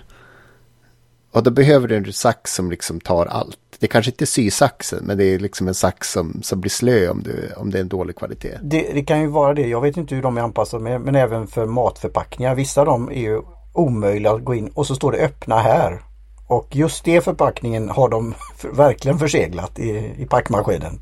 [1.33, 3.59] Och då behöver du en sax som liksom tar allt.
[3.79, 7.09] Det kanske inte är sysaxen, men det är liksom en sax som, som blir slö
[7.09, 8.57] om, du, om det är en dålig kvalitet.
[8.61, 9.67] Det, det kan ju vara det.
[9.67, 12.55] Jag vet inte hur de är anpassade, men även för matförpackningar.
[12.55, 13.41] Vissa av dem är ju
[13.73, 15.99] omöjliga att gå in och så står det öppna här.
[16.47, 18.33] Och just det förpackningen har de
[18.73, 20.93] verkligen förseglat i, i packmaskinen.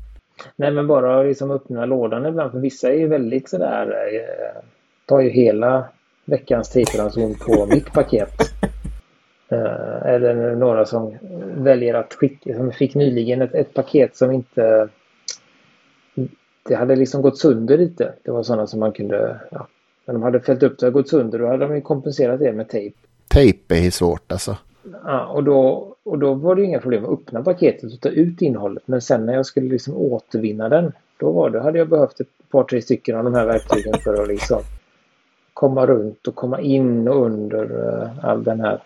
[0.56, 4.62] Nej men bara liksom öppna lådan ibland för vissa är ju väldigt sådär eh,
[5.06, 5.84] tar ju hela
[6.24, 8.32] veckans tejpranson på mitt paket.
[9.52, 11.14] Eh, eller några som
[11.56, 14.88] väljer att skicka, som fick nyligen ett, ett paket som inte
[16.68, 18.12] det hade liksom gått sönder lite.
[18.22, 19.66] Det var sådana som man kunde, ja,
[20.06, 22.52] när de hade fällt upp det och gått sönder då hade de ju kompenserat det
[22.52, 22.96] med tejp.
[23.28, 24.56] Tejp är svårt alltså.
[25.04, 28.42] Ja, och, då, och då var det inga problem att öppna paketet och ta ut
[28.42, 28.82] innehållet.
[28.86, 32.50] Men sen när jag skulle liksom återvinna den, då var det, hade jag behövt ett
[32.50, 34.60] par, tre stycken av de här verktygen för att liksom
[35.52, 38.80] komma runt och komma in och under uh, all den här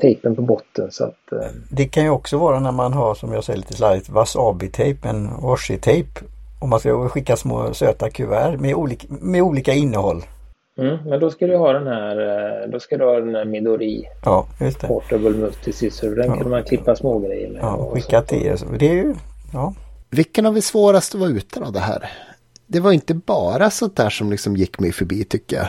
[0.00, 0.90] tejpen på botten.
[0.90, 1.38] Så att, uh...
[1.70, 5.28] Det kan ju också vara när man har, som jag säger lite slarvigt, wasabi-tejp, en
[5.28, 6.08] washi-tejp.
[6.60, 10.22] Om man ska skicka små söta kuvert med olika, med olika innehåll.
[10.78, 13.44] Mm, men då ska du ha den här, eh, då ska du ha den här
[13.44, 14.86] Midori ja, just det.
[14.86, 16.16] Portable Multiscissor.
[16.16, 16.36] Den ja.
[16.36, 17.62] kan man klippa små grejer med.
[17.62, 18.56] Ja, skicka till.
[18.78, 19.14] Det är ju,
[19.52, 19.74] ja.
[20.10, 22.10] Vilken av det svåraste var utan av det här?
[22.66, 25.66] Det var inte bara sånt där som liksom gick mig förbi tycker jag.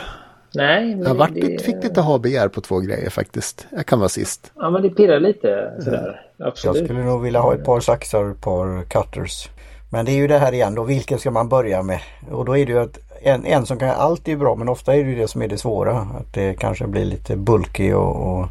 [0.54, 0.94] Nej.
[0.96, 3.66] Men jag vart, det, fick lite ha-begär på två grejer faktiskt.
[3.70, 4.52] Jag kan vara sist.
[4.56, 6.20] Ja men det pirrar lite sådär.
[6.38, 6.48] Mm.
[6.48, 6.76] Absolut.
[6.76, 9.48] Jag skulle nog vilja ha ett par saxar och ett par cutters.
[9.92, 12.00] Men det är ju det här igen då, vilken ska man börja med?
[12.30, 14.94] Och då är det ju att en, en som kan allt är bra men ofta
[14.94, 15.98] är det ju det som är det svåra.
[15.98, 18.46] Att det kanske blir lite bulky och, och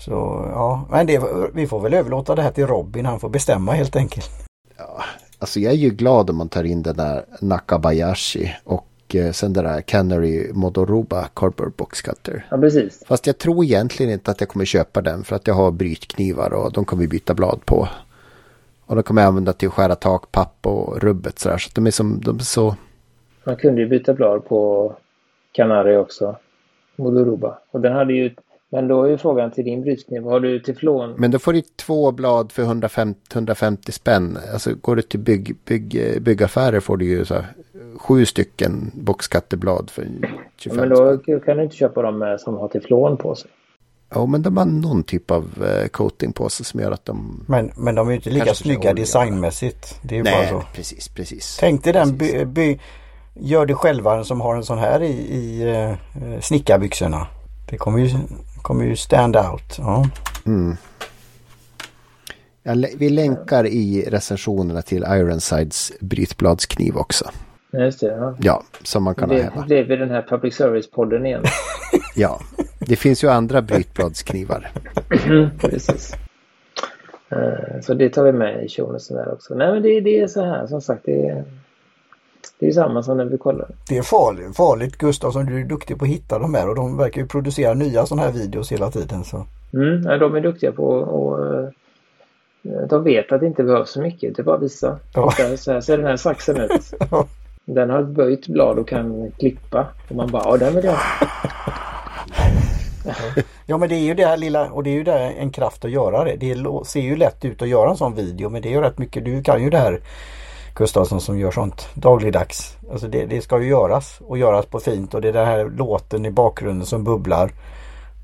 [0.00, 1.22] så ja, men det,
[1.54, 3.06] vi får väl överlåta det här till Robin.
[3.06, 4.30] Han får bestämma helt enkelt.
[4.78, 5.04] Ja,
[5.38, 9.52] alltså jag är ju glad om man tar in den där Nakabayashi och eh, sen
[9.52, 12.46] det där Canary Modoroba Cardboard Box Cutter.
[12.50, 13.04] Ja, precis.
[13.06, 16.52] Fast jag tror egentligen inte att jag kommer köpa den för att jag har brytknivar
[16.52, 17.88] och de kommer vi byta blad på.
[18.86, 21.58] Och de kommer jag använda till att skära takpapp och rubbet sådär.
[21.58, 22.76] Så de är som, de är så...
[23.44, 24.92] Man kunde ju byta blad på
[25.52, 26.36] Canary också.
[26.96, 27.58] Modoroba.
[27.70, 28.34] Och den hade ju...
[28.76, 30.22] Men då är ju frågan till din brytkniv.
[30.22, 31.14] Har du teflon?
[31.18, 34.38] Men då får du två blad för 150, 150 spänn.
[34.52, 37.46] Alltså går du till bygg, bygg, byggaffärer får du ju så här,
[37.96, 40.06] sju stycken boxkatteblad för
[40.56, 41.40] 25 Men då spänn.
[41.40, 43.50] kan du inte köpa dem som har teflon på sig.
[44.14, 47.44] Ja, men de har någon typ av uh, coating på sig som gör att de...
[47.48, 50.00] Men, men de är ju inte lika snygga designmässigt.
[50.02, 50.66] Det är ju Nej, bara så.
[50.74, 51.56] precis, precis.
[51.60, 52.78] Tänk dig den by, by,
[53.34, 57.26] Gör det själva som har en sån här i, i uh, snickarbyxorna.
[57.70, 58.08] Det kommer ju,
[58.62, 59.78] kommer ju stand out.
[59.78, 60.06] Ja.
[60.46, 60.76] Mm.
[62.62, 67.30] Ja, vi länkar i recensionerna till Ironsides brytbladskniv också.
[67.72, 68.36] Just det, ja.
[68.40, 69.66] ja, som man kan det, ha hemma.
[69.68, 71.42] Det blev den här public service-podden igen.
[72.16, 72.40] ja,
[72.78, 74.70] det finns ju andra brytbladsknivar.
[75.58, 76.14] Precis.
[77.32, 79.54] Uh, så det tar vi med i showen där också.
[79.54, 81.02] Nej men det, det är så här som sagt.
[81.04, 81.44] Det är,
[82.58, 83.68] det är samma som när vi kollar.
[83.88, 86.74] Det är farligt, farligt Gustav som du är duktig på att hitta de här och
[86.74, 89.24] de verkar ju producera nya sådana här videos hela tiden.
[89.24, 89.46] Så.
[89.72, 91.68] Mm, ja, de är duktiga på och uh,
[92.88, 94.36] de vet att det inte behövs så mycket.
[94.36, 94.98] Det är bara att visa.
[95.14, 95.30] Ja.
[95.56, 96.94] Så här ser den här saxen ut.
[97.10, 97.26] Ja.
[97.64, 99.86] Den har ett böjt blad och kan klippa.
[100.08, 100.98] Och man bara, ja den vill jag
[103.66, 105.84] Ja men det är ju det här lilla och det är ju där en kraft
[105.84, 106.36] att göra det.
[106.36, 108.98] Det ser ju lätt ut att göra en sån video men det är ju rätt
[108.98, 109.24] mycket.
[109.24, 110.00] Du kan ju det här
[110.76, 112.76] Gustafsson som gör sånt dagligdags.
[112.92, 115.64] Alltså det, det ska ju göras och göras på fint och det är den här
[115.64, 117.50] låten i bakgrunden som bubblar.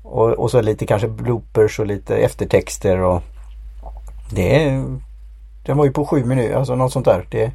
[0.03, 3.21] Och, och så lite kanske bloopers och lite eftertexter och
[4.31, 4.85] det är
[5.65, 7.27] Den var ju på sju minuter, alltså något sånt där.
[7.31, 7.51] Det,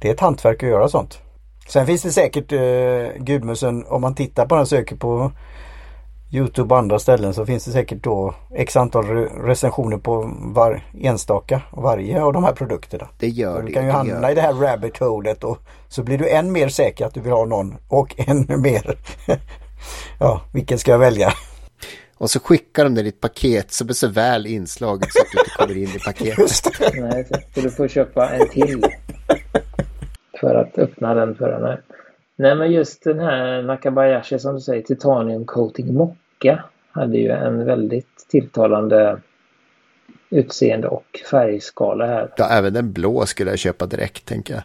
[0.00, 1.20] det är ett hantverk att göra sånt.
[1.68, 5.32] Sen finns det säkert eh, Gudmusen om man tittar på den söker på
[6.34, 9.04] Youtube och andra ställen så finns det säkert då x antal
[9.44, 13.08] recensioner på var, enstaka varje av de här produkterna.
[13.18, 13.66] Det gör det.
[13.66, 16.68] Du kan ju hamna i det här rabbit holet och så blir du än mer
[16.68, 18.98] säker att du vill ha någon och ännu mer.
[20.20, 21.32] ja, vilken ska jag välja?
[22.18, 25.32] Och så skickar de det i ett paket som är så väl inslaget så att
[25.32, 26.94] du inte kommer in i paketet.
[26.94, 28.84] Nej, så du får köpa en till.
[30.40, 31.80] För att öppna den för den här.
[32.38, 37.30] Nej men just den här Nakabayashi som du säger, Titanium Coating Mock Mocka hade ju
[37.30, 39.20] en väldigt tilltalande
[40.30, 42.32] utseende och färgskala här.
[42.36, 44.62] Ja, även den blå skulle jag köpa direkt tänker jag.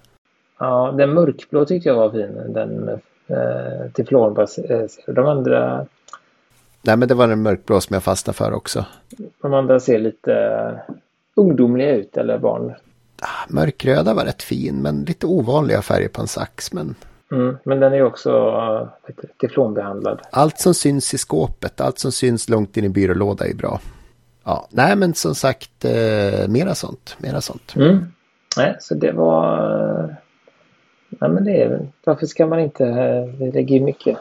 [0.60, 2.54] Ja, den mörkblå tyckte jag var fin.
[2.54, 2.90] Den
[3.28, 4.88] eh, teflonbaserade.
[5.08, 5.86] De andra...
[6.82, 8.86] Nej, men det var den mörkblå som jag fastnade för också.
[9.42, 10.82] De andra ser lite
[11.36, 12.74] ungdomliga ut eller barn.
[13.22, 16.74] Ah, mörkröda var rätt fin, men lite ovanliga färger på en sax.
[16.74, 16.96] Men
[17.32, 18.90] Mm, men den är också
[19.42, 20.22] teflonbehandlad.
[20.32, 23.80] Allt som syns i skåpet, allt som syns långt in i byrålåda är bra.
[24.44, 27.76] Ja, nej men som sagt, eh, mera sånt, mera sånt.
[27.76, 28.06] Mm.
[28.58, 30.16] Nej, så det var...
[31.10, 32.84] Nej men det är varför ska man inte...
[33.40, 34.18] Vi lägger mycket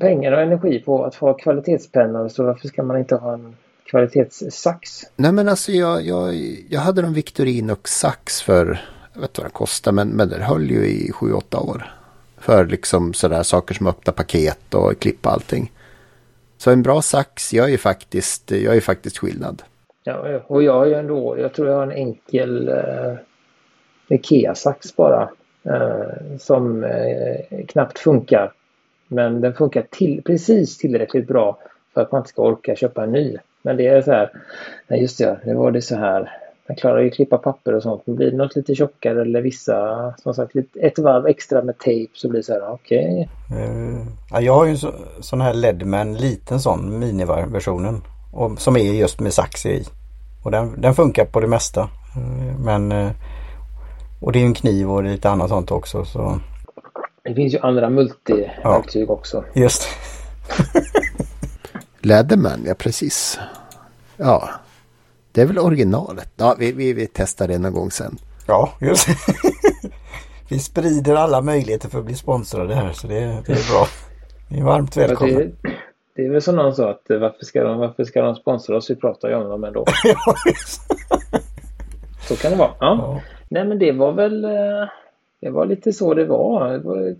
[0.00, 5.02] pengar och energi på att få kvalitetspennor så varför ska man inte ha en kvalitetssax?
[5.16, 6.34] Nej men alltså jag, jag,
[6.68, 8.80] jag hade en Victorinox sax för,
[9.12, 11.92] jag vet inte vad den kostade, men, men den höll ju i 7-8 år.
[12.38, 15.72] För liksom sådär saker som öppna paket och klippa allting.
[16.58, 19.62] Så en bra sax gör ju faktiskt, gör ju faktiskt skillnad.
[20.04, 23.14] Ja, och jag har ju ändå, jag tror jag har en enkel eh,
[24.08, 25.30] Ikea-sax bara.
[25.62, 28.52] Eh, som eh, knappt funkar.
[29.08, 31.58] Men den funkar till, precis tillräckligt bra
[31.94, 33.36] för att man inte ska orka köpa en ny.
[33.62, 34.30] Men det är så här,
[34.86, 36.39] nej just det, nu var det så här.
[36.70, 38.02] Man klarar ju att klippa papper och sånt.
[38.04, 42.12] Men blir det något lite tjockare eller vissa, som sagt, ett varv extra med tejp
[42.14, 43.28] så blir det så här, okej.
[43.48, 43.64] Okay.
[43.64, 48.02] Uh, ja, jag har ju en så, sån här Ledman, liten sån miniversionen.
[48.32, 49.84] Och, som är just med sax i.
[50.42, 51.80] Och den, den funkar på det mesta.
[51.80, 53.10] Uh, men uh,
[54.20, 56.04] och det är en kniv och lite annat sånt också.
[56.04, 56.40] Så.
[57.22, 59.12] Det finns ju andra multiverktyg ja.
[59.12, 59.44] också.
[59.54, 59.88] Just
[62.00, 63.38] Leatherman, ja precis.
[64.16, 64.48] Ja,
[65.32, 66.30] det är väl originalet.
[66.36, 68.18] Ja, vi, vi, vi testar det någon gång sen.
[68.46, 69.08] Ja, just
[70.48, 73.14] Vi sprider alla möjligheter för att bli sponsrade här så det,
[73.46, 73.86] det är bra.
[74.48, 75.38] Ni är varmt välkomna.
[75.38, 75.50] Det,
[76.16, 78.90] det, är väl som någon sa att varför ska de, varför ska de sponsra oss?
[78.90, 79.84] Vi pratar ju om dem ändå.
[80.04, 80.34] ja,
[82.28, 82.70] så kan det vara.
[82.80, 82.96] Ja.
[82.98, 83.20] ja.
[83.48, 84.50] Nej men det var väl eh,
[85.40, 86.72] det var lite så det var.
[86.72, 87.16] Det var,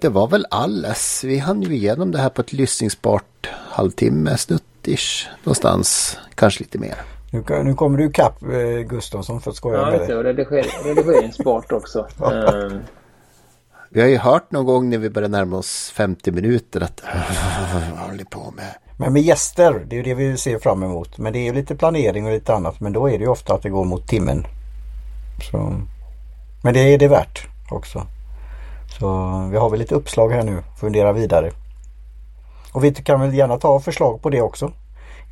[0.00, 1.24] det var väl alles.
[1.24, 6.18] Vi hann ju igenom det här på ett lyssningsbart halvtimme snuttish någonstans.
[6.34, 7.19] Kanske lite mer.
[7.30, 10.08] Nu, nu kommer du ikapp eh, Gustafsson för att skoja ja, med dig.
[10.10, 12.06] Ja, rediger, redigeringsbart också.
[12.18, 12.80] um.
[13.92, 17.02] Vi har ju hört någon gång när vi börjar närma oss 50 minuter att
[17.74, 18.74] vad håller på med?
[18.96, 21.18] Men med gäster, det är ju det vi ser fram emot.
[21.18, 22.80] Men det är ju lite planering och lite annat.
[22.80, 24.46] Men då är det ju ofta att det går mot timmen.
[25.50, 25.74] Så.
[26.62, 28.06] Men det är det värt också.
[28.98, 29.06] Så
[29.50, 30.62] vi har väl lite uppslag här nu.
[30.80, 31.50] Fundera vidare.
[32.72, 34.72] Och vi kan väl gärna ta förslag på det också.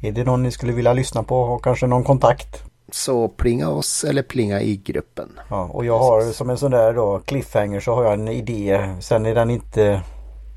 [0.03, 2.65] Är det någon ni skulle vilja lyssna på och kanske någon kontakt?
[2.93, 5.29] Så plinga oss eller plinga i gruppen.
[5.51, 8.97] Ja, och jag har som en sån där då cliffhanger så har jag en idé.
[9.01, 10.03] Sen är den inte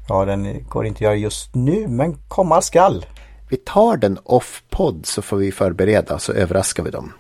[0.10, 3.06] Ja den går inte att göra just nu men komma skall.
[3.49, 7.13] Vi tar den off-podd så får vi förbereda så överraskar vi dem.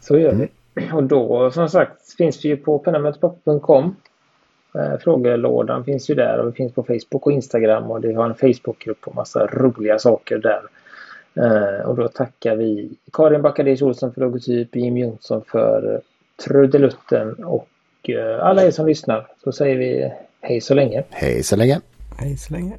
[0.00, 0.48] Så gör vi.
[0.92, 3.96] Och då som sagt finns vi ju på pennamötespop.com.
[4.74, 8.24] Eh, frågelådan finns ju där och vi finns på Facebook och Instagram och vi har
[8.24, 10.60] en Facebookgrupp och massa roliga saker där.
[11.36, 16.00] Eh, och då tackar vi Karin Backadis Olsson för logotyp, Jim Jonsson för
[16.44, 17.68] trudelutten och
[18.08, 19.26] eh, alla er som lyssnar.
[19.44, 21.04] Så säger vi hej så länge.
[21.10, 21.80] Hej så länge.
[22.18, 22.78] Hej så länge.